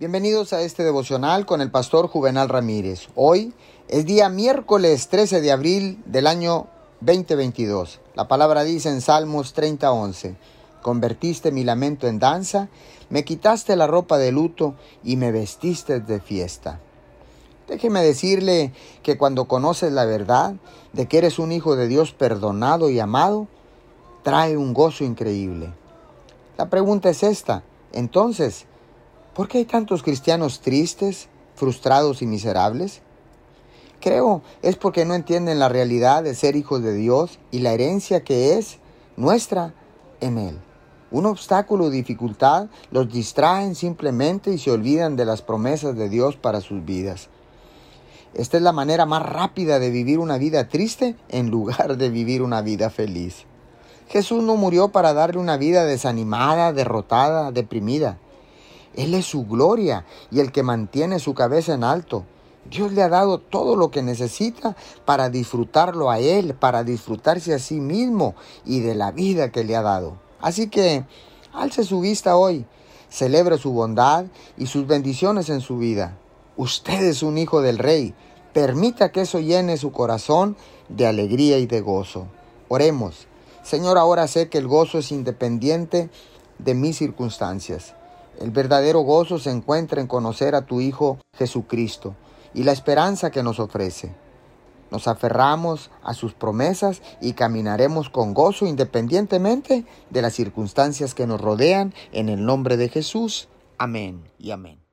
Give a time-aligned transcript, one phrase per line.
[0.00, 3.08] Bienvenidos a este devocional con el pastor Juvenal Ramírez.
[3.16, 3.52] Hoy
[3.86, 6.68] es día miércoles 13 de abril del año
[7.02, 8.00] 2022.
[8.14, 10.36] La palabra dice en Salmos 30:11,
[10.80, 12.70] convertiste mi lamento en danza,
[13.10, 14.74] me quitaste la ropa de luto
[15.04, 16.80] y me vestiste de fiesta.
[17.68, 18.72] Déjeme decirle
[19.02, 20.54] que cuando conoces la verdad
[20.94, 23.48] de que eres un hijo de Dios perdonado y amado,
[24.22, 25.74] trae un gozo increíble.
[26.56, 28.64] La pregunta es esta, entonces,
[29.34, 33.02] ¿Por qué hay tantos cristianos tristes, frustrados y miserables?
[34.00, 38.24] Creo es porque no entienden la realidad de ser hijos de Dios y la herencia
[38.24, 38.78] que es
[39.16, 39.74] nuestra
[40.20, 40.58] en Él.
[41.10, 46.36] Un obstáculo o dificultad los distraen simplemente y se olvidan de las promesas de Dios
[46.36, 47.28] para sus vidas.
[48.32, 52.42] Esta es la manera más rápida de vivir una vida triste en lugar de vivir
[52.42, 53.44] una vida feliz.
[54.08, 58.18] Jesús no murió para darle una vida desanimada, derrotada, deprimida.
[58.94, 62.24] Él es su gloria y el que mantiene su cabeza en alto.
[62.68, 67.58] Dios le ha dado todo lo que necesita para disfrutarlo a Él, para disfrutarse a
[67.58, 70.18] sí mismo y de la vida que le ha dado.
[70.40, 71.04] Así que
[71.52, 72.66] alce su vista hoy,
[73.08, 76.16] celebre su bondad y sus bendiciones en su vida.
[76.56, 78.14] Usted es un hijo del Rey.
[78.52, 80.56] Permita que eso llene su corazón
[80.88, 82.26] de alegría y de gozo.
[82.68, 83.26] Oremos.
[83.62, 86.10] Señor, ahora sé que el gozo es independiente
[86.58, 87.94] de mis circunstancias.
[88.38, 92.14] El verdadero gozo se encuentra en conocer a tu Hijo Jesucristo
[92.54, 94.14] y la esperanza que nos ofrece.
[94.90, 101.40] Nos aferramos a sus promesas y caminaremos con gozo independientemente de las circunstancias que nos
[101.40, 103.48] rodean en el nombre de Jesús.
[103.78, 104.89] Amén y amén.